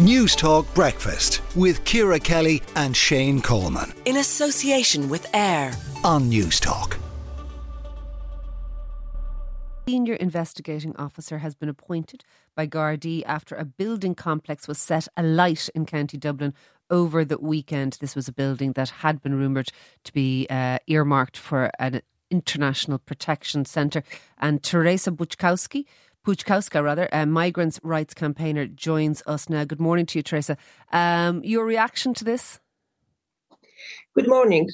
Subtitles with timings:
[0.00, 3.92] Newstalk Breakfast with Ciara Kelly and Shane Coleman.
[4.06, 6.98] In association with AIR on Newstalk.
[9.86, 12.24] Senior investigating officer has been appointed
[12.56, 16.54] by Gardaí after a building complex was set alight in County Dublin
[16.90, 17.96] over the weekend.
[18.00, 19.68] This was a building that had been rumoured
[20.02, 22.02] to be uh, earmarked for an
[22.32, 24.02] international protection centre.
[24.38, 25.84] And Teresa Buczkowski
[26.24, 29.64] Buczkowska, rather, a migrants' rights campaigner, joins us now.
[29.64, 30.56] Good morning to you, Teresa.
[30.90, 32.60] Um, your reaction to this?
[34.14, 34.70] Good morning.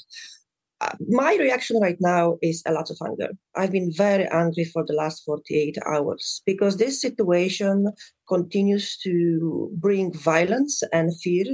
[0.81, 3.31] Uh, my reaction right now is a lot of anger.
[3.57, 7.93] I've been very angry for the last 48 hours because this situation
[8.29, 11.47] continues to bring violence and fear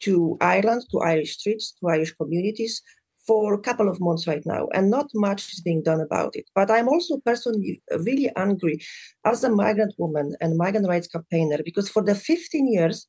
[0.00, 2.82] to Ireland, to Irish streets, to Irish communities,
[3.30, 6.46] for a couple of months right now, and not much is being done about it.
[6.52, 8.80] But I'm also personally really angry
[9.24, 13.06] as a migrant woman and migrant rights campaigner because for the 15 years,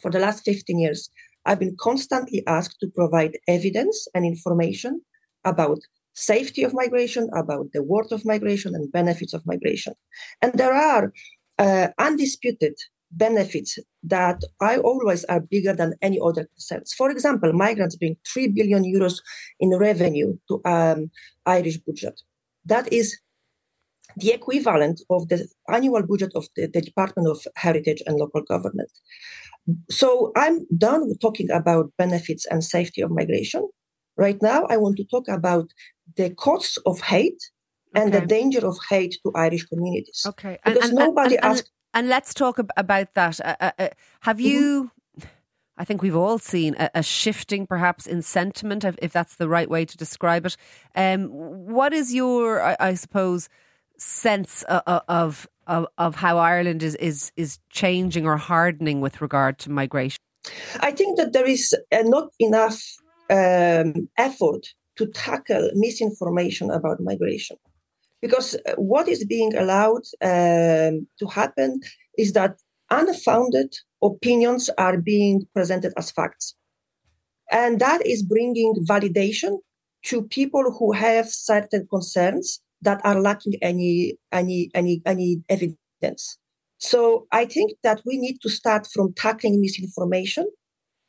[0.00, 1.10] for the last 15 years,
[1.44, 5.02] I've been constantly asked to provide evidence and information
[5.44, 5.80] about
[6.14, 9.92] safety of migration, about the worth of migration and benefits of migration.
[10.40, 11.12] And there are
[11.58, 12.76] uh, undisputed
[13.16, 16.92] benefits that I always are bigger than any other concerns.
[16.92, 19.20] For example, migrants bring 3 billion euros
[19.60, 21.10] in revenue to um,
[21.46, 22.20] Irish budget.
[22.64, 23.18] That is
[24.16, 28.90] the equivalent of the annual budget of the, the Department of Heritage and Local Government.
[29.90, 33.68] So I'm done with talking about benefits and safety of migration.
[34.16, 35.68] Right now, I want to talk about
[36.16, 37.42] the costs of hate
[37.94, 38.20] and okay.
[38.20, 40.22] the danger of hate to Irish communities.
[40.26, 43.40] Okay, because and, and, nobody and, asked and let's talk about that.
[43.40, 43.88] Uh, uh, uh
[44.20, 44.46] have mm-hmm.
[44.46, 44.90] you?
[45.76, 49.48] I think we've all seen a, a, shifting, perhaps, in sentiment, if, if that's the
[49.48, 50.56] right way to describe it.
[50.94, 53.48] Um, what is your, I, I suppose,
[53.96, 59.58] sense of, of of, of how Ireland is, is is changing or hardening with regard
[59.60, 60.18] to migration?
[60.80, 62.80] I think that there is uh, not enough
[63.30, 64.66] um, effort
[64.96, 67.56] to tackle misinformation about migration
[68.24, 71.78] because uh, what is being allowed um, to happen
[72.16, 72.56] is that
[72.90, 76.54] unfounded opinions are being presented as facts.
[77.52, 79.58] And that is bringing validation
[80.06, 86.38] to people who have certain concerns that are lacking any, any, any, any evidence.
[86.78, 90.46] So I think that we need to start from tackling misinformation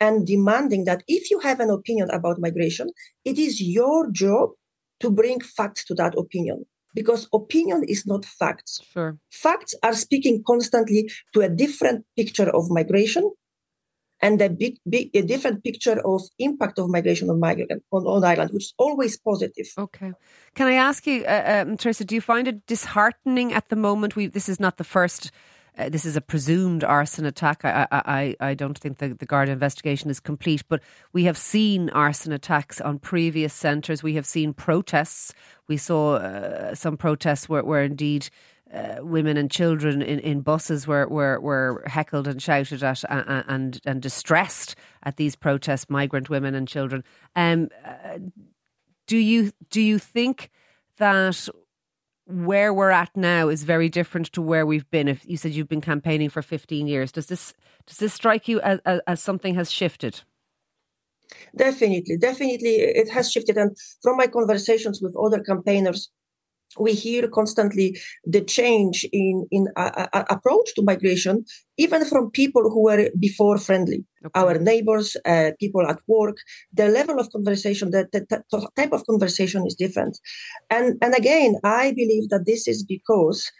[0.01, 2.89] and demanding that if you have an opinion about migration,
[3.23, 4.49] it is your job
[4.99, 8.81] to bring facts to that opinion because opinion is not facts.
[8.93, 9.17] Sure.
[9.31, 13.29] Facts are speaking constantly to a different picture of migration
[14.21, 18.23] and a big, big a different picture of impact of migration on migrant on, on
[18.23, 19.67] Ireland, which is always positive.
[19.77, 20.13] Okay,
[20.55, 24.15] can I ask you, uh, um, Teresa, do you find it disheartening at the moment?
[24.15, 25.31] We this is not the first
[25.77, 27.65] uh, this is a presumed arson attack.
[27.65, 30.81] I, I, I don't think the, the Garda investigation is complete, but
[31.11, 34.01] we have seen arson attacks on previous centres.
[34.01, 35.33] We have seen protests.
[35.67, 38.29] We saw uh, some protests where, where indeed
[38.73, 43.45] uh, women and children in, in buses were, were, were heckled and shouted at and,
[43.47, 47.03] and, and distressed at these protests, migrant women and children.
[47.35, 48.19] Um, uh,
[49.07, 50.49] do you do you think
[50.97, 51.47] that
[52.27, 55.07] where we're at now is very different to where we've been.
[55.07, 57.53] If you said you've been campaigning for 15 years, does this
[57.85, 60.21] does this strike you as, as, as something has shifted?
[61.55, 63.57] Definitely, definitely, it has shifted.
[63.57, 66.09] And from my conversations with other campaigners,
[66.79, 71.45] we hear constantly the change in in uh, approach to migration,
[71.77, 74.39] even from people who were before friendly, okay.
[74.39, 76.37] our neighbors, uh, people at work.
[76.73, 80.17] The level of conversation, the, the, the, type of conversation is different,
[80.69, 83.51] and and again, I believe that this is because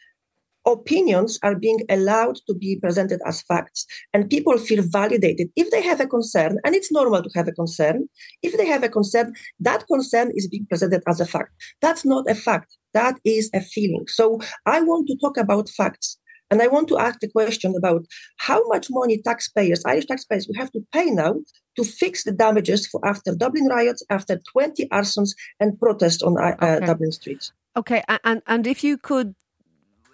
[0.65, 5.81] opinions are being allowed to be presented as facts and people feel validated if they
[5.81, 8.07] have a concern and it's normal to have a concern
[8.41, 12.29] if they have a concern that concern is being presented as a fact that's not
[12.29, 16.17] a fact that is a feeling so i want to talk about facts
[16.51, 18.05] and I want to ask the question about
[18.37, 21.35] how much money taxpayers, Irish taxpayers, we have to pay now
[21.75, 26.55] to fix the damages for after Dublin riots, after 20 arsons and protests on uh,
[26.61, 26.85] okay.
[26.85, 27.51] Dublin streets.
[27.75, 29.35] Okay, and and if you could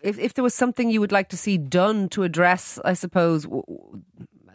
[0.04, 3.48] if, if there was something you would like to see done to address, I suppose,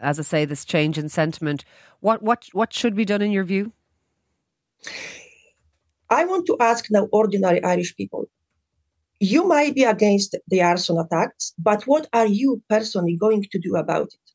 [0.01, 1.63] as I say, this change in sentiment,
[1.99, 3.71] what what what should be done in your view?
[6.09, 8.29] I want to ask now ordinary Irish people.
[9.19, 13.75] You might be against the arson attacks, but what are you personally going to do
[13.75, 14.31] about it?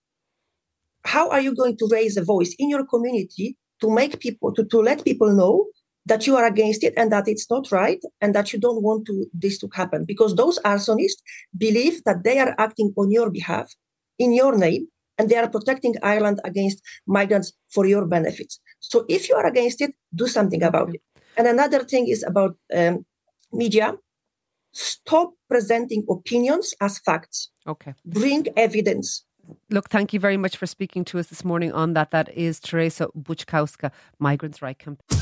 [1.05, 4.65] How are you going to raise a voice in your community to make people to,
[4.65, 5.67] to let people know
[6.07, 9.07] that you are against it and that it's not right and that you don't want
[9.07, 11.23] to, this to happen because those arsonists
[11.57, 13.73] believe that they are acting on your behalf
[14.19, 14.87] in your name
[15.19, 18.59] and they are protecting Ireland against migrants for your benefits.
[18.81, 21.03] So if you are against it, do something about it.
[21.37, 23.07] And another thing is about um,
[23.53, 23.95] media.
[24.73, 27.51] Stop presenting opinions as facts.
[27.67, 27.95] Okay.
[28.05, 29.25] Bring evidence.
[29.71, 32.11] Look, thank you very much for speaking to us this morning on that.
[32.11, 35.22] That is Teresa Buczkowska, Migrants' Right Campaign.